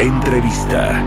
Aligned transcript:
Entrevista. 0.00 1.04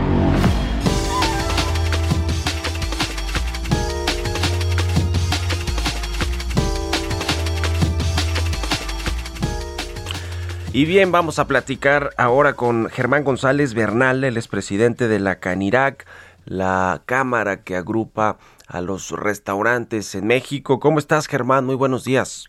Y 10.72 10.84
bien, 10.84 11.10
vamos 11.10 11.38
a 11.38 11.46
platicar 11.46 12.10
ahora 12.16 12.54
con 12.54 12.88
Germán 12.88 13.24
González 13.24 13.74
Bernal, 13.74 14.22
el 14.24 14.36
expresidente 14.36 15.08
de 15.08 15.18
la 15.18 15.40
Canirac, 15.40 16.06
la 16.44 17.02
cámara 17.06 17.64
que 17.64 17.76
agrupa 17.76 18.38
a 18.68 18.80
los 18.80 19.10
restaurantes 19.10 20.14
en 20.14 20.26
México. 20.26 20.78
¿Cómo 20.78 20.98
estás, 20.98 21.26
Germán? 21.26 21.66
Muy 21.66 21.74
buenos 21.74 22.04
días. 22.04 22.46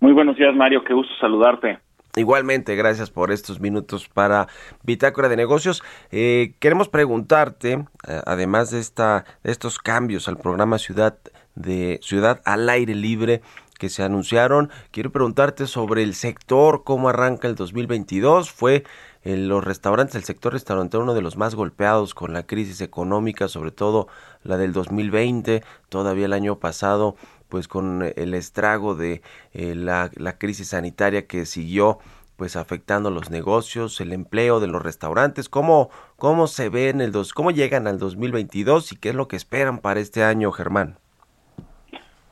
Muy 0.00 0.12
buenos 0.12 0.36
días, 0.36 0.54
Mario. 0.54 0.82
Qué 0.84 0.94
gusto 0.94 1.12
saludarte. 1.20 1.78
Igualmente, 2.16 2.74
gracias 2.74 3.08
por 3.08 3.30
estos 3.30 3.60
minutos 3.60 4.08
para 4.08 4.48
Bitácora 4.82 5.28
de 5.28 5.36
Negocios. 5.36 5.82
Eh, 6.10 6.54
queremos 6.58 6.88
preguntarte, 6.88 7.84
eh, 8.08 8.20
además 8.26 8.70
de, 8.70 8.80
esta, 8.80 9.24
de 9.44 9.52
estos 9.52 9.78
cambios 9.78 10.26
al 10.26 10.36
programa 10.36 10.78
Ciudad 10.78 11.18
de 11.54 12.00
Ciudad 12.02 12.40
al 12.44 12.68
Aire 12.68 12.96
Libre, 12.96 13.42
que 13.78 13.88
se 13.88 14.02
anunciaron. 14.02 14.70
Quiero 14.90 15.12
preguntarte 15.12 15.68
sobre 15.68 16.02
el 16.02 16.14
sector, 16.14 16.82
cómo 16.82 17.08
arranca 17.08 17.46
el 17.46 17.54
2022. 17.54 18.50
Fue 18.50 18.84
en 19.22 19.48
los 19.48 19.62
restaurantes, 19.62 20.16
el 20.16 20.24
sector 20.24 20.52
restaurante 20.52 20.96
uno 20.96 21.14
de 21.14 21.22
los 21.22 21.36
más 21.36 21.54
golpeados 21.54 22.14
con 22.14 22.32
la 22.32 22.44
crisis 22.44 22.80
económica, 22.80 23.48
sobre 23.48 23.70
todo 23.70 24.08
la 24.42 24.56
del 24.56 24.72
2020, 24.72 25.62
todavía 25.88 26.26
el 26.26 26.32
año 26.32 26.58
pasado, 26.58 27.16
pues 27.50 27.68
con 27.68 28.02
el 28.16 28.34
estrago 28.34 28.94
de 28.94 29.20
eh, 29.52 29.74
la, 29.74 30.10
la 30.16 30.38
crisis 30.38 30.68
sanitaria 30.68 31.26
que 31.26 31.44
siguió 31.44 31.98
pues 32.40 32.56
afectando 32.56 33.10
los 33.10 33.30
negocios, 33.30 34.00
el 34.00 34.14
empleo 34.14 34.60
de 34.60 34.66
los 34.66 34.82
restaurantes, 34.82 35.50
cómo, 35.50 35.90
cómo 36.16 36.46
se 36.46 36.70
ven 36.70 37.02
el 37.02 37.12
dos, 37.12 37.34
cómo 37.34 37.50
llegan 37.50 37.86
al 37.86 37.98
2022 37.98 38.92
y 38.92 38.96
qué 38.96 39.10
es 39.10 39.14
lo 39.14 39.28
que 39.28 39.36
esperan 39.36 39.78
para 39.78 40.00
este 40.00 40.24
año, 40.24 40.50
Germán. 40.50 40.96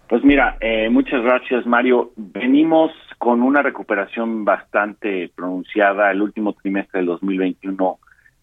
Pues 0.08 0.24
mira, 0.24 0.56
eh, 0.62 0.88
muchas 0.88 1.22
gracias 1.22 1.66
Mario. 1.66 2.12
Venimos 2.16 2.90
con 3.18 3.42
una 3.42 3.60
recuperación 3.60 4.46
bastante 4.46 5.30
pronunciada. 5.34 6.10
El 6.10 6.22
último 6.22 6.54
trimestre 6.54 7.00
del 7.00 7.06
2021 7.08 7.98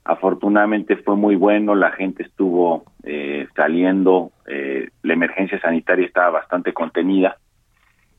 afortunadamente 0.06 0.98
fue 0.98 1.16
muy 1.16 1.36
bueno, 1.36 1.76
la 1.76 1.92
gente 1.92 2.24
estuvo 2.24 2.86
eh, 3.04 3.48
saliendo, 3.56 4.32
eh, 4.48 4.90
la 5.04 5.14
emergencia 5.14 5.60
sanitaria 5.60 6.06
estaba 6.06 6.30
bastante 6.30 6.72
contenida. 6.74 7.38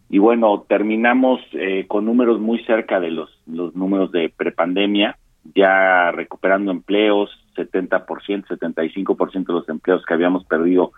Y 0.09 0.19
bueno, 0.19 0.65
terminamos 0.69 1.41
con 1.89 2.05
números 2.05 2.39
muy 2.39 2.63
cerca 2.65 3.01
de 3.01 3.11
los, 3.11 3.43
los 3.47 3.75
números 3.75 4.13
de 4.13 4.33
prepandemia, 4.37 5.19
ya 5.53 6.13
recuperando 6.13 6.71
empleos, 6.71 7.29
70%, 7.57 8.05
75% 8.47 9.47
de 9.47 9.53
los 9.53 9.69
empleos 9.69 10.05
que 10.05 10.15
habíamos 10.15 10.45
perdido 10.45 10.93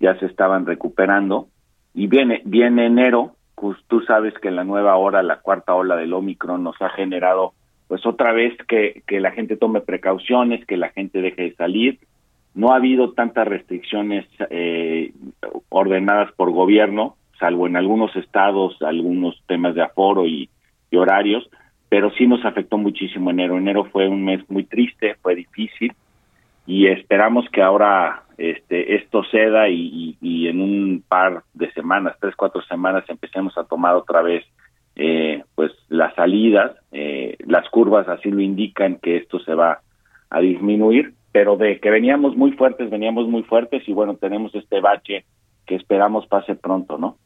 ya 0.00 0.18
se 0.18 0.26
estaban 0.26 0.66
recuperando 0.66 1.48
y 1.94 2.08
viene, 2.08 2.42
viene 2.44 2.86
enero, 2.86 3.36
pues 3.54 3.78
tú 3.86 4.00
sabes 4.02 4.34
que 4.34 4.50
la 4.50 4.64
nueva 4.64 4.96
hora, 4.96 5.22
la 5.22 5.40
cuarta 5.40 5.74
ola 5.74 5.96
del 5.96 6.12
Omicron 6.12 6.62
nos 6.62 6.80
ha 6.82 6.90
generado 6.90 7.54
pues 7.88 8.04
otra 8.06 8.32
vez 8.32 8.56
que, 8.66 9.02
que 9.06 9.20
la 9.20 9.32
gente 9.32 9.56
tome 9.56 9.80
precauciones, 9.80 10.64
que 10.66 10.76
la 10.76 10.90
gente 10.90 11.20
deje 11.20 11.42
de 11.42 11.54
salir. 11.54 11.98
No 12.54 12.72
ha 12.72 12.76
habido 12.76 13.12
tantas 13.12 13.46
restricciones 13.46 14.26
eh, 14.50 15.12
ordenadas 15.68 16.32
por 16.32 16.50
gobierno, 16.52 17.16
salvo 17.38 17.66
en 17.66 17.76
algunos 17.76 18.14
estados, 18.16 18.80
algunos 18.82 19.42
temas 19.46 19.74
de 19.74 19.82
aforo 19.82 20.26
y, 20.26 20.48
y 20.90 20.96
horarios, 20.96 21.48
pero 21.88 22.10
sí 22.12 22.26
nos 22.26 22.44
afectó 22.44 22.78
muchísimo 22.78 23.30
enero. 23.30 23.58
Enero 23.58 23.84
fue 23.86 24.08
un 24.08 24.24
mes 24.24 24.40
muy 24.48 24.64
triste, 24.64 25.16
fue 25.20 25.34
difícil 25.34 25.92
y 26.66 26.86
esperamos 26.86 27.48
que 27.50 27.62
ahora 27.62 28.22
este 28.38 28.96
esto 28.96 29.22
ceda 29.30 29.68
y, 29.68 30.16
y, 30.20 30.48
en 30.48 30.60
un 30.60 31.04
par 31.06 31.42
de 31.52 31.70
semanas, 31.72 32.16
tres, 32.20 32.34
cuatro 32.36 32.62
semanas, 32.62 33.04
empecemos 33.08 33.56
a 33.58 33.64
tomar 33.64 33.94
otra 33.94 34.22
vez 34.22 34.44
eh, 34.96 35.44
pues 35.54 35.72
las 35.88 36.14
salidas, 36.14 36.72
eh, 36.92 37.13
las 37.46 37.68
curvas 37.70 38.08
así 38.08 38.30
lo 38.30 38.40
indican 38.40 38.96
que 38.96 39.16
esto 39.16 39.38
se 39.40 39.54
va 39.54 39.80
a 40.30 40.40
disminuir, 40.40 41.14
pero 41.32 41.56
de 41.56 41.80
que 41.80 41.90
veníamos 41.90 42.36
muy 42.36 42.52
fuertes, 42.52 42.90
veníamos 42.90 43.28
muy 43.28 43.42
fuertes 43.42 43.82
y 43.88 43.92
bueno, 43.92 44.16
tenemos 44.16 44.54
este 44.54 44.80
bache 44.80 45.24
que 45.66 45.76
esperamos 45.76 46.26
pase 46.26 46.54
pronto, 46.54 46.98
¿no? 46.98 47.16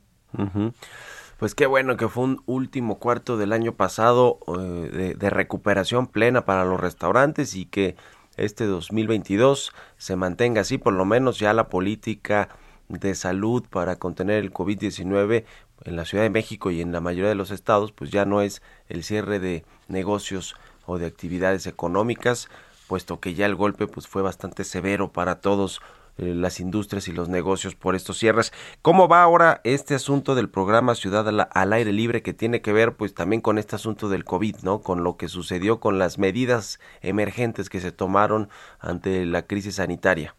Pues 1.38 1.54
qué 1.54 1.66
bueno 1.66 1.96
que 1.96 2.08
fue 2.08 2.24
un 2.24 2.42
último 2.46 2.98
cuarto 2.98 3.36
del 3.36 3.52
año 3.52 3.72
pasado 3.72 4.38
eh, 4.58 5.14
de 5.16 5.30
recuperación 5.30 6.06
plena 6.06 6.44
para 6.44 6.64
los 6.64 6.80
restaurantes 6.80 7.54
y 7.54 7.64
que 7.64 7.96
este 8.36 8.66
2022 8.66 9.72
se 9.96 10.16
mantenga 10.16 10.62
así, 10.62 10.78
por 10.78 10.92
lo 10.92 11.04
menos 11.04 11.38
ya 11.38 11.52
la 11.52 11.68
política 11.68 12.48
de 12.88 13.14
salud 13.14 13.64
para 13.68 13.96
contener 13.96 14.38
el 14.38 14.52
COVID-19 14.52 15.44
en 15.84 15.96
la 15.96 16.04
Ciudad 16.04 16.24
de 16.24 16.30
México 16.30 16.70
y 16.70 16.80
en 16.80 16.92
la 16.92 17.00
mayoría 17.00 17.28
de 17.28 17.34
los 17.34 17.50
estados, 17.50 17.92
pues 17.92 18.10
ya 18.10 18.24
no 18.24 18.42
es 18.42 18.62
el 18.88 19.04
cierre 19.04 19.38
de 19.38 19.64
negocios 19.88 20.56
o 20.86 20.98
de 20.98 21.06
actividades 21.06 21.66
económicas, 21.66 22.48
puesto 22.86 23.20
que 23.20 23.34
ya 23.34 23.46
el 23.46 23.54
golpe 23.54 23.86
pues 23.86 24.06
fue 24.06 24.22
bastante 24.22 24.64
severo 24.64 25.12
para 25.12 25.40
todos 25.40 25.80
eh, 26.18 26.34
las 26.34 26.58
industrias 26.58 27.06
y 27.06 27.12
los 27.12 27.28
negocios 27.28 27.76
por 27.76 27.94
estos 27.94 28.18
cierres. 28.18 28.52
¿Cómo 28.82 29.06
va 29.06 29.22
ahora 29.22 29.60
este 29.62 29.94
asunto 29.94 30.34
del 30.34 30.48
programa 30.48 30.96
Ciudad 30.96 31.28
al, 31.28 31.72
Aire 31.72 31.92
Libre 31.92 32.22
que 32.22 32.34
tiene 32.34 32.60
que 32.60 32.72
ver 32.72 32.96
pues 32.96 33.14
también 33.14 33.40
con 33.40 33.56
este 33.56 33.76
asunto 33.76 34.08
del 34.08 34.24
COVID, 34.24 34.56
¿no? 34.62 34.80
Con 34.80 35.04
lo 35.04 35.16
que 35.16 35.28
sucedió 35.28 35.78
con 35.78 35.98
las 35.98 36.18
medidas 36.18 36.80
emergentes 37.02 37.70
que 37.70 37.80
se 37.80 37.92
tomaron 37.92 38.48
ante 38.80 39.24
la 39.26 39.46
crisis 39.46 39.76
sanitaria. 39.76 40.34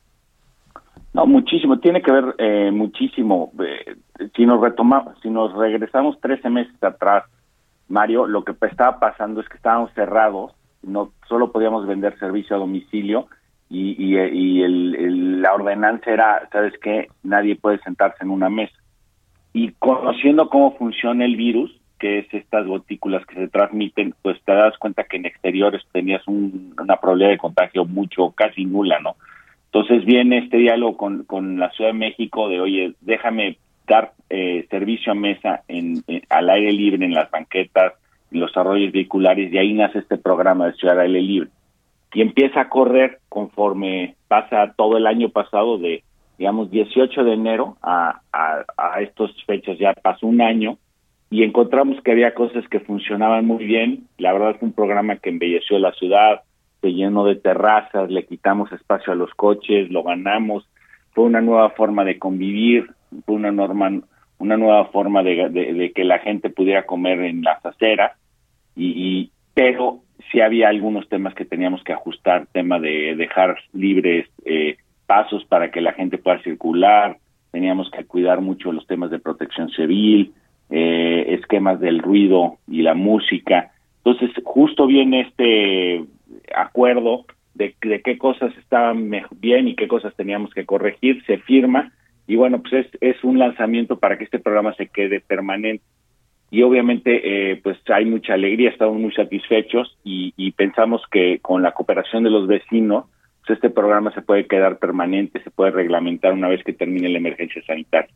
No, 1.13 1.25
muchísimo, 1.25 1.79
tiene 1.79 2.01
que 2.01 2.11
ver 2.11 2.35
eh, 2.37 2.71
muchísimo. 2.71 3.51
Eh, 3.63 3.95
si 4.35 4.45
nos 4.45 4.61
retomamos, 4.61 5.19
si 5.21 5.29
nos 5.29 5.53
regresamos 5.53 6.19
13 6.21 6.49
meses 6.49 6.83
atrás, 6.83 7.23
Mario, 7.87 8.27
lo 8.27 8.43
que 8.43 8.53
estaba 8.61 8.99
pasando 8.99 9.41
es 9.41 9.49
que 9.49 9.57
estábamos 9.57 9.91
cerrados, 9.93 10.53
no 10.83 11.11
solo 11.27 11.51
podíamos 11.51 11.87
vender 11.87 12.17
servicio 12.19 12.55
a 12.55 12.59
domicilio 12.59 13.27
y, 13.69 13.95
y, 13.97 14.63
el, 14.63 15.41
la 15.41 15.53
ordenanza 15.53 16.11
era, 16.11 16.47
¿sabes 16.51 16.73
qué? 16.81 17.07
Nadie 17.23 17.55
puede 17.55 17.79
sentarse 17.79 18.23
en 18.23 18.31
una 18.31 18.49
mesa. 18.49 18.75
Y 19.53 19.71
conociendo 19.73 20.49
cómo 20.49 20.75
funciona 20.77 21.25
el 21.25 21.35
virus, 21.35 21.75
que 21.99 22.19
es 22.19 22.33
estas 22.33 22.65
gotículas 22.65 23.25
que 23.25 23.35
se 23.35 23.47
transmiten, 23.47 24.15
pues 24.21 24.41
te 24.43 24.53
das 24.53 24.77
cuenta 24.77 25.03
que 25.03 25.17
en 25.17 25.25
exteriores 25.25 25.83
tenías 25.91 26.25
una 26.27 26.95
probabilidad 26.97 27.31
de 27.31 27.37
contagio 27.37 27.85
mucho, 27.85 28.31
casi 28.31 28.65
nula, 28.65 28.99
¿no? 28.99 29.15
Entonces 29.71 30.05
viene 30.05 30.39
este 30.39 30.57
diálogo 30.57 30.97
con, 30.97 31.23
con 31.23 31.59
la 31.59 31.69
Ciudad 31.71 31.91
de 31.91 31.97
México 31.97 32.49
de, 32.49 32.59
oye, 32.59 32.93
déjame 33.01 33.57
dar 33.87 34.13
eh, 34.29 34.65
servicio 34.69 35.11
a 35.11 35.15
mesa 35.15 35.61
en, 35.67 36.03
al 36.29 36.49
aire 36.49 36.71
libre 36.71 37.05
en 37.05 37.13
las 37.13 37.29
banquetas, 37.29 37.93
en 38.31 38.39
los 38.39 38.55
arroyos 38.57 38.91
vehiculares, 38.91 39.51
y 39.51 39.57
ahí 39.57 39.73
nace 39.73 39.99
este 39.99 40.17
programa 40.17 40.67
de 40.67 40.73
Ciudad 40.73 40.99
al 40.99 41.07
Aire 41.07 41.21
Libre 41.21 41.49
y 42.13 42.21
empieza 42.21 42.61
a 42.61 42.69
correr 42.69 43.19
conforme 43.29 44.15
pasa 44.27 44.73
todo 44.75 44.97
el 44.97 45.05
año 45.05 45.29
pasado 45.29 45.77
de 45.77 46.03
digamos 46.37 46.71
18 46.71 47.23
de 47.23 47.33
enero 47.33 47.77
a, 47.81 48.21
a, 48.31 49.01
estas 49.01 49.31
fechas 49.45 49.77
ya 49.77 49.93
pasó 49.93 50.25
un 50.25 50.41
año 50.41 50.77
y 51.29 51.43
encontramos 51.43 52.01
que 52.01 52.11
había 52.11 52.33
cosas 52.33 52.67
que 52.69 52.79
funcionaban 52.79 53.45
muy 53.45 53.63
bien. 53.63 54.07
La 54.17 54.33
verdad 54.33 54.55
fue 54.57 54.69
un 54.69 54.73
programa 54.73 55.17
que 55.17 55.29
embelleció 55.29 55.77
la 55.77 55.91
ciudad 55.91 56.41
se 56.81 56.93
llenó 56.93 57.25
de 57.25 57.35
terrazas 57.35 58.09
le 58.09 58.25
quitamos 58.25 58.71
espacio 58.71 59.13
a 59.13 59.15
los 59.15 59.33
coches 59.33 59.89
lo 59.89 60.03
ganamos. 60.03 60.67
Fue 61.11 61.25
una 61.25 61.41
nueva 61.41 61.71
forma 61.71 62.05
de 62.05 62.19
convivir 62.19 62.89
fue 63.25 63.35
una 63.35 63.51
norma 63.51 63.89
una 64.37 64.55
nueva 64.55 64.85
forma 64.85 65.21
de, 65.21 65.49
de, 65.49 65.91
que 65.91 66.05
la 66.05 66.19
gente 66.19 66.49
pudiera 66.49 66.85
comer 66.85 67.19
en 67.19 67.41
las 67.41 67.65
aceras. 67.65 68.13
Y, 68.73 68.93
y 68.95 69.31
pero 69.53 69.99
sí 70.31 70.39
había 70.39 70.69
algunos 70.69 71.09
temas 71.09 71.33
que 71.33 71.43
teníamos 71.43 71.83
que 71.83 71.91
ajustar, 71.91 72.47
tema 72.53 72.79
de 72.79 73.15
dejar 73.17 73.57
libres 73.73 74.29
eh, 74.45 74.77
pasos 75.05 75.43
para 75.43 75.71
que 75.71 75.81
la 75.81 75.91
gente 75.91 76.17
pueda 76.17 76.41
circular, 76.41 77.17
teníamos 77.51 77.91
que 77.91 78.05
cuidar 78.05 78.39
mucho 78.39 78.71
los 78.71 78.87
temas 78.87 79.11
de 79.11 79.19
protección 79.19 79.69
civil, 79.71 80.33
eh, 80.69 81.25
esquemas 81.39 81.81
del 81.81 81.99
ruido 81.99 82.59
y 82.65 82.81
la 82.83 82.93
música. 82.93 83.71
Entonces, 83.97 84.31
viene 84.87 85.21
este 85.21 86.05
acuerdo 86.55 87.25
de, 87.53 87.75
de 87.81 88.01
qué 88.01 88.17
cosas 88.17 88.55
estaban 88.57 89.11
bien 89.39 89.67
y 89.67 89.75
qué 89.75 89.87
cosas 89.87 90.15
teníamos 90.15 90.53
que 90.53 90.65
corregir, 90.65 91.23
se 91.25 91.37
firma 91.39 91.91
y 92.29 92.35
bueno, 92.35 92.61
pues 92.61 92.85
es, 92.85 92.97
es 93.01 93.23
un 93.23 93.39
lanzamiento 93.39 93.97
para 93.97 94.19
que 94.19 94.23
este 94.23 94.37
programa 94.37 94.75
se 94.75 94.85
quede 94.85 95.19
permanente. 95.19 95.83
Y 96.51 96.61
obviamente, 96.61 97.21
eh, 97.51 97.59
pues 97.63 97.77
hay 97.87 98.05
mucha 98.05 98.35
alegría, 98.35 98.69
estamos 98.69 98.99
muy 98.99 99.11
satisfechos 99.13 99.97
y, 100.03 100.35
y 100.37 100.51
pensamos 100.51 101.01
que 101.11 101.39
con 101.41 101.63
la 101.63 101.71
cooperación 101.71 102.23
de 102.23 102.29
los 102.29 102.45
vecinos, 102.45 103.05
pues 103.45 103.57
este 103.57 103.71
programa 103.71 104.13
se 104.13 104.21
puede 104.21 104.45
quedar 104.45 104.77
permanente, 104.77 105.41
se 105.43 105.49
puede 105.49 105.71
reglamentar 105.71 106.33
una 106.33 106.49
vez 106.49 106.63
que 106.63 106.71
termine 106.71 107.09
la 107.09 107.17
emergencia 107.17 107.63
sanitaria. 107.65 108.13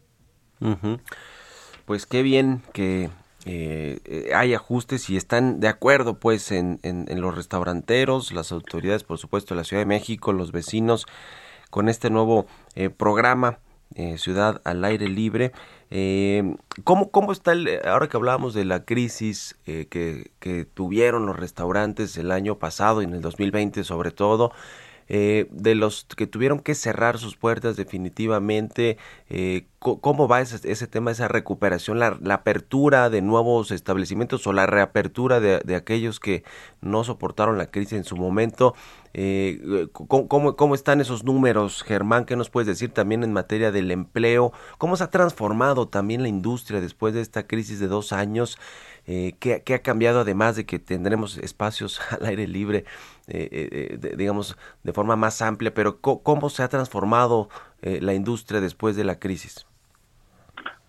Pues 1.86 2.06
qué 2.06 2.22
bien 2.22 2.62
que 2.72 3.10
eh, 3.46 4.32
hay 4.34 4.54
ajustes 4.54 5.10
y 5.10 5.18
están 5.18 5.60
de 5.60 5.68
acuerdo 5.68 6.18
pues 6.18 6.52
en, 6.52 6.80
en, 6.84 7.22
los 7.22 7.36
restauranteros, 7.36 8.32
las 8.32 8.52
autoridades 8.52 9.04
por 9.04 9.18
supuesto 9.18 9.54
de 9.54 9.60
la 9.60 9.66
Ciudad 9.66 9.82
de 9.82 9.88
México, 9.88 10.32
los 10.32 10.52
vecinos 10.52 11.06
con 11.70 11.90
este 11.90 12.10
nuevo 12.10 12.46
eh, 12.76 12.90
programa 12.90 13.58
eh, 13.96 14.18
Ciudad 14.18 14.62
al 14.64 14.86
aire 14.86 15.10
libre. 15.10 15.52
Eh, 15.90 16.56
¿cómo, 16.84 17.12
¿Cómo 17.12 17.32
está 17.32 17.52
el, 17.52 17.80
ahora 17.86 18.08
que 18.08 18.18
hablábamos 18.18 18.54
de 18.54 18.64
la 18.64 18.86
crisis 18.86 19.56
que, 19.66 20.32
que 20.40 20.66
tuvieron 20.66 21.26
los 21.26 21.36
restaurantes 21.36 22.18
el 22.18 22.32
año 22.32 22.58
pasado 22.58 23.02
y 23.02 23.06
en 23.06 23.14
el 23.14 23.22
2020 23.22 23.84
sobre 23.84 24.12
todo? 24.12 24.52
Eh, 25.10 25.48
de 25.52 25.76
los 25.76 26.06
que 26.16 26.28
tuvieron 26.28 26.60
que 26.60 26.76
cerrar 26.76 27.18
sus 27.18 27.36
puertas 27.36 27.76
definitivamente, 27.76 28.98
eh, 29.30 29.66
¿cómo 29.80 30.28
va 30.28 30.42
ese, 30.42 30.72
ese, 30.72 30.88
tema, 30.88 31.12
esa 31.12 31.28
recuperación, 31.28 32.00
la, 32.00 32.18
apertura 32.34 33.10
de 33.10 33.22
nuevos 33.22 33.72
establecimientos 33.72 34.48
o 34.48 34.54
la 34.54 34.66
reapertura 34.66 35.40
de, 35.40 35.76
aquellos 35.76 36.20
que 36.20 36.44
no 36.82 37.04
soportaron 37.04 37.58
la 37.58 37.70
crisis 37.70 37.94
en 37.94 38.04
su 38.06 38.16
momento? 38.16 38.76
Eh, 39.14 39.88
¿cómo, 39.92 40.56
¿cómo, 40.56 40.76
están 40.76 41.02
esos 41.02 41.24
números, 41.24 41.84
Germán? 41.84 42.26
¿Qué 42.26 42.36
nos 42.36 42.50
puedes 42.50 42.68
decir 42.68 42.92
también 42.92 43.24
en 43.24 43.34
materia 43.34 43.72
del 43.72 43.92
empleo? 43.92 44.54
¿Cómo 44.78 44.96
se 44.96 45.04
ha 45.04 45.10
transformado 45.10 45.88
también 45.88 46.24
la 46.24 46.30
industria 46.30 46.82
después 46.82 47.14
de 47.14 47.22
esta 47.22 47.46
crisis 47.46 47.80
de 47.80 47.88
dos 47.88 48.14
años? 48.14 48.58
Eh, 49.06 49.34
¿qué, 49.40 49.74
ha 49.74 49.80
cambiado 49.80 50.22
además 50.22 50.56
de 50.56 50.66
que 50.66 50.80
tendremos 50.80 51.38
espacios 51.38 52.00
al 52.20 52.26
aire 52.26 52.48
libre, 52.48 52.86
eh, 53.28 53.50
eh, 53.52 54.16
digamos, 54.18 54.58
de 54.84 54.94
forma 54.94 55.16
más 55.16 55.42
amplia? 55.42 55.74
Pero 55.74 56.00
¿cómo, 56.00 56.50
se 56.50 56.64
ha 56.64 56.70
transformado 56.70 57.50
la 57.82 58.14
industria 58.14 58.62
después 58.62 58.96
de 58.96 59.04
la 59.04 59.20
crisis? 59.20 59.68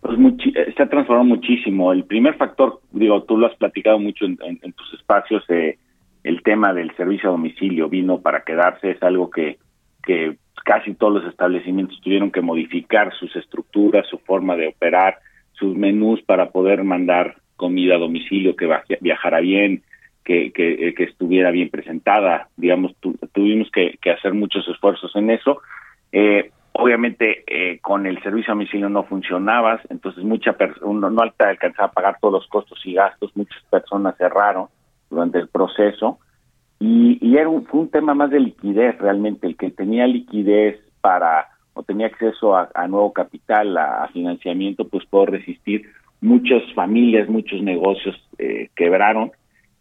Pues 0.00 0.16
se 0.76 0.82
ha 0.82 0.88
transformado 0.88 1.24
muchísimo. 1.24 1.92
El 1.92 2.04
primer 2.04 2.36
factor, 2.36 2.80
digo, 2.92 3.24
tú 3.24 3.36
lo 3.36 3.48
has 3.48 3.56
platicado 3.56 3.98
mucho 3.98 4.26
en, 4.26 4.72
tus 4.74 4.94
espacios, 4.94 5.42
el 5.48 6.42
tema 6.44 6.72
del 6.72 6.94
servicio 6.96 7.30
a 7.30 7.32
domicilio 7.32 7.88
vino 7.88 8.20
para 8.20 8.44
quedarse, 8.44 8.92
es 8.92 9.02
algo 9.02 9.28
que, 9.28 9.58
que 10.04 10.36
casi 10.64 10.94
todos 10.94 11.14
los 11.14 11.30
establecimientos 11.32 12.00
tuvieron 12.00 12.30
que 12.30 12.42
modificar 12.42 13.12
sus 13.14 13.34
estructuras, 13.34 14.06
su 14.08 14.18
forma 14.18 14.54
de 14.54 14.68
operar, 14.68 15.18
sus 15.52 15.76
menús 15.76 16.22
para 16.22 16.50
poder 16.50 16.84
mandar 16.84 17.36
comida 17.56 17.96
a 17.96 17.98
domicilio 17.98 18.56
que 18.56 18.68
viajara 19.00 19.40
bien, 19.40 19.82
que, 20.24 20.52
que, 20.52 21.04
estuviera 21.04 21.50
bien 21.50 21.68
presentada. 21.70 22.48
Digamos, 22.56 22.94
tuvimos 23.32 23.70
que, 23.70 23.98
hacer 24.10 24.32
muchos 24.34 24.66
esfuerzos 24.68 25.14
en 25.16 25.30
eso. 25.30 25.60
Eh, 26.12 26.50
obviamente, 26.72 27.44
eh, 27.46 27.78
con 27.80 28.06
el 28.06 28.22
servicio 28.22 28.52
a 28.52 28.56
domicilio 28.56 28.88
no 28.88 29.04
funcionaba, 29.04 29.80
entonces 29.90 30.24
mucha 30.24 30.56
uno 30.82 31.10
no 31.10 31.22
alcanzaba 31.38 31.88
a 31.88 31.92
pagar 31.92 32.18
todos 32.20 32.34
los 32.34 32.46
costos 32.48 32.80
y 32.84 32.94
gastos, 32.94 33.36
muchas 33.36 33.62
personas 33.64 34.16
cerraron 34.16 34.68
durante 35.10 35.38
el 35.38 35.48
proceso. 35.48 36.18
Y, 36.80 37.18
y 37.20 37.36
era 37.36 37.48
un, 37.48 37.66
fue 37.66 37.80
un 37.80 37.90
tema 37.90 38.14
más 38.14 38.30
de 38.30 38.40
liquidez 38.40 38.98
realmente, 38.98 39.46
el 39.46 39.56
que 39.56 39.70
tenía 39.70 40.06
liquidez 40.06 40.80
para 41.00 41.48
o 41.74 41.82
tenía 41.82 42.06
acceso 42.06 42.56
a, 42.56 42.88
nuevo 42.88 43.12
capital, 43.12 43.76
a, 43.76 44.08
financiamiento, 44.12 44.88
pues 44.88 45.04
puedo 45.06 45.26
resistir 45.26 45.90
muchas 46.24 46.62
familias, 46.72 47.28
muchos 47.28 47.60
negocios 47.60 48.16
eh, 48.38 48.70
quebraron 48.74 49.32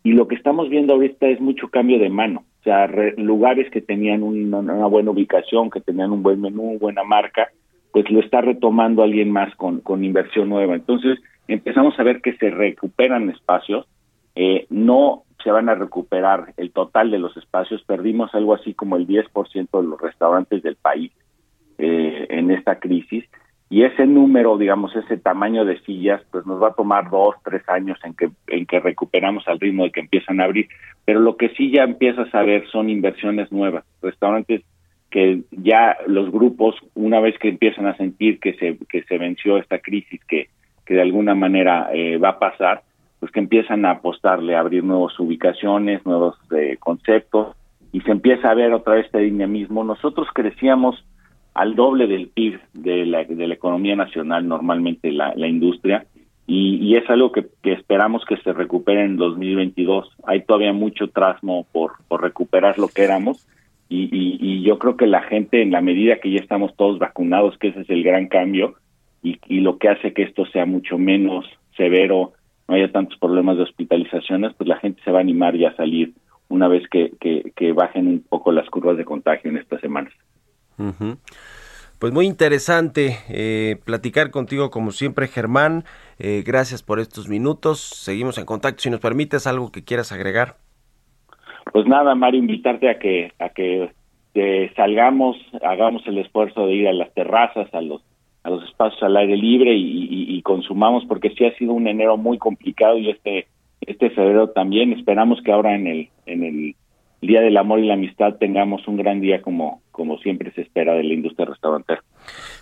y 0.04 0.12
lo 0.12 0.28
que 0.28 0.36
estamos 0.36 0.69
viendo 0.69 0.94
ahorita 0.94 1.28
es 1.28 1.40
mucho 1.40 1.69
cambio 1.69 2.00
de 2.00 2.10
mano, 2.10 2.44
o 2.60 2.63
sea, 2.63 2.86
lugares 3.16 3.72
que 3.72 3.80
tenían 3.80 4.24
una, 4.24 4.86
buena 4.88 5.12
ubicación, 5.12 5.69
que 5.69 5.80
tenían 5.80 6.12
un 6.12 6.22
buen 6.22 6.42
menú, 6.42 6.78
buena 6.80 7.06
marca, 7.06 7.48
pues 7.94 8.10
lo 8.12 8.19
está 8.19 8.42
retomando 8.42 9.04
alguien 9.04 9.31
más 9.31 9.56
con, 9.56 9.80
con 9.80 10.04
inversión 10.04 10.50
nueva. 10.50 10.75
Entonces 10.75 11.18
empezamos 11.48 11.98
a 11.98 12.04
ver 12.04 12.22
que 12.22 12.34
se 12.34 12.50
recuperan 12.50 13.30
espacios, 13.30 13.88
eh, 14.36 14.66
no 14.69 15.24
se 15.42 15.50
van 15.50 15.69
a 15.69 15.75
recuperar 15.75 16.54
el 16.57 16.72
total 16.72 17.10
de 17.10 17.19
los 17.19 17.38
espacios, 17.38 17.81
perdimos 17.84 18.36
algo 18.36 18.54
así 18.54 18.74
como 18.74 18.98
el 18.98 19.07
10% 19.07 19.81
de 19.81 19.88
los 19.88 20.01
restaurantes 20.01 20.62
del 20.62 20.75
país 20.75 21.13
eh, 21.78 22.28
en 22.30 22.51
esta 22.51 22.80
crisis 22.80 23.24
y 23.74 23.84
ese 23.86 24.06
número, 24.06 24.56
digamos, 24.60 24.96
ese 24.96 25.18
tamaño 25.18 25.66
de 25.66 25.80
sillas, 25.80 26.22
pues 26.30 26.46
nos 26.46 26.62
va 26.62 26.68
a 26.68 26.74
tomar 26.75 27.10
dos, 27.10 27.34
tres 27.44 27.68
años 27.68 27.98
en 28.04 28.14
que, 28.14 28.30
en 28.46 28.68
que 28.68 28.80
recuperamos 28.80 29.48
al 29.48 29.60
ritmo 29.60 29.86
de 29.86 29.92
que 29.92 30.02
empiezan 30.02 30.40
a 30.40 30.44
abrir. 30.44 30.68
Pero 31.06 31.20
lo 31.22 31.38
que 31.38 31.50
sí 31.58 31.72
ya 31.72 31.81
empiezas 31.81 32.31
a 32.36 32.44
ver 32.44 32.68
son 32.68 32.92
inversiones 32.92 33.52
nuevas, 33.52 33.84
restaurantes 34.00 34.62
que 35.10 35.42
ya 35.50 35.98
los 36.06 36.31
grupos, 36.31 36.75
una 36.94 37.20
vez 37.20 37.36
que 37.40 37.50
empiezan 37.50 37.88
a 37.88 37.98
sentir 37.98 38.40
que 38.40 38.54
se, 38.54 38.78
que 38.88 39.02
se 39.06 39.18
venció 39.18 39.58
esta 39.58 39.80
crisis, 39.80 40.24
que, 40.26 40.50
que 40.86 40.94
de 40.94 41.02
alguna 41.02 41.34
manera 41.34 41.90
eh, 41.92 42.19
va 42.19 42.30
a 42.30 42.40
pasar, 42.40 42.84
pues 43.19 43.31
que 43.31 43.40
empiezan 43.40 43.86
a 43.86 43.92
apostarle, 43.94 44.56
a 44.56 44.60
abrir 44.60 44.84
nuevas 44.84 45.19
ubicaciones, 45.19 46.06
nuevos 46.06 46.38
eh, 46.56 46.78
conceptos, 46.80 47.56
y 47.92 48.02
se 48.02 48.12
empieza 48.12 48.52
a 48.52 48.54
ver 48.54 48.72
otra 48.72 48.94
vez 48.94 49.08
este 49.08 49.18
dinamismo. 49.18 49.84
Nosotros 49.84 50.28
crecíamos 50.31 51.04
al 51.54 51.76
doble 51.76 52.08
del 52.08 52.30
PIB 52.30 52.60
de 52.74 53.06
la, 53.06 53.24
de 53.24 53.48
la 53.48 53.54
economía 53.54 53.96
nacional 53.96 54.48
normalmente 54.48 55.12
la, 55.12 55.34
industria 55.48 56.06
y, 56.48 56.78
y, 56.78 56.96
es 56.96 57.10
algo 57.10 57.32
que, 57.32 57.46
esperamos 57.64 58.26
que 58.26 58.38
se 58.38 58.54
recupere 58.54 59.06
en 59.06 59.18
2022. 59.18 60.10
Hay 60.26 60.44
todavía 60.44 60.74
mucho 60.74 61.08
trasmo 61.10 61.66
por, 61.72 61.94
recuperar 62.10 62.78
lo 62.80 62.88
que 62.88 63.04
éramos 63.04 63.48
y, 63.90 64.64
yo 64.64 64.80
creo 64.80 64.98
que 64.98 65.06
la 65.08 65.22
gente 65.22 65.62
en 65.62 65.72
la 65.72 65.82
medida 65.82 66.20
que 66.20 66.32
ya 66.32 66.40
estamos 66.40 66.76
todos 66.76 66.98
vacunados, 67.00 67.58
que 67.58 67.68
ese 67.68 67.82
es 67.82 67.90
el 67.90 68.04
gran 68.04 68.28
cambio 68.28 68.76
y, 69.22 69.38
lo 69.60 69.78
que 69.78 69.90
hace 69.90 70.14
que 70.14 70.24
esto 70.24 70.46
sea 70.48 70.66
mucho 70.66 70.98
menos 70.98 71.46
severo, 71.78 72.34
no 72.68 72.76
haya 72.76 72.92
tantos 72.92 73.20
problemas 73.20 73.58
de 73.58 73.64
hospitalizaciones, 73.64 74.54
pues 74.58 74.68
la 74.68 74.78
gente 74.78 75.02
se 75.04 75.12
va 75.12 75.20
a 75.20 75.22
animar 75.22 75.56
ya 75.56 75.70
a 75.70 75.76
salir 75.76 76.14
una 76.50 76.68
vez 76.68 76.88
que 76.90 77.74
bajen 77.74 78.07
un 78.07 78.24
poco 78.28 78.52
las 78.52 78.69
curvas 78.69 78.98
de 78.98 79.06
contagio 79.06 79.52
en 79.52 79.57
estas 79.57 79.81
semanas. 79.81 80.14
Pues 82.03 82.11
muy 82.11 82.25
interesante 82.25 83.18
eh, 83.30 83.77
platicar 83.85 84.30
contigo 84.30 84.69
como 84.69 84.92
siempre, 84.92 85.27
Germán. 85.27 85.85
Eh, 86.19 86.44
gracias 86.45 86.83
por 86.83 86.99
estos 86.99 87.30
minutos. 87.30 87.80
Seguimos 87.80 88.37
en 88.37 88.45
contacto. 88.45 88.81
Si 88.81 88.89
nos 88.89 88.99
permites 88.99 89.47
algo 89.47 89.71
que 89.71 89.85
quieras 89.85 90.11
agregar. 90.11 90.57
Pues 91.71 91.85
nada, 91.87 92.13
Mario, 92.13 92.42
invitarte 92.42 92.89
a 92.89 92.99
que 92.99 93.31
a 93.39 93.47
que 93.49 93.89
eh, 94.35 94.71
salgamos, 94.75 95.37
hagamos 95.61 96.06
el 96.06 96.18
esfuerzo 96.18 96.65
de 96.68 96.73
ir 96.73 96.87
a 96.89 96.94
las 96.94 97.13
terrazas, 97.13 97.73
a 97.73 97.81
los 97.81 98.01
a 98.44 98.49
los 98.49 98.65
espacios 98.65 99.01
al 99.01 99.15
aire 99.15 99.37
libre 99.37 99.73
y, 99.73 100.25
y 100.27 100.42
consumamos, 100.42 101.06
porque 101.06 101.30
sí 101.30 101.45
ha 101.45 101.56
sido 101.57 101.71
un 101.71 101.87
enero 101.87 102.18
muy 102.18 102.37
complicado 102.37 102.97
y 102.97 103.11
este 103.11 103.47
este 103.80 104.09
febrero 104.09 104.49
también. 104.49 104.92
Esperamos 104.92 105.42
que 105.42 105.53
ahora 105.53 105.73
en 105.73 105.87
el 105.87 106.09
en 106.25 106.44
el 106.44 106.75
Día 107.27 107.42
del 107.42 107.57
Amor 107.57 107.80
y 107.80 107.87
la 107.87 107.94
Amistad 107.94 108.35
tengamos 108.39 108.87
un 108.87 108.97
gran 108.97 109.21
día 109.21 109.42
como, 109.42 109.81
como 109.92 110.18
siempre 110.19 110.51
se 110.53 110.61
espera 110.61 110.94
de 110.94 111.03
la 111.03 111.13
industria 111.13 111.45
restaurantera. 111.45 112.03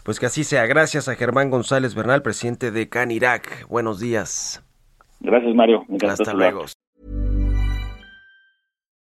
Pues 0.04 0.20
que 0.20 0.26
así 0.26 0.44
sea. 0.44 0.66
Gracias 0.66 1.08
a 1.08 1.16
Germán 1.16 1.50
González 1.50 1.96
Bernal, 1.96 2.22
presidente 2.22 2.72
de 2.72 2.90
Canirac. 2.90 3.68
Buenos 3.68 4.00
días. 4.00 4.64
Gracias, 5.20 5.54
Mario. 5.54 5.86
Hasta 6.08 6.34
luego. 6.34 6.66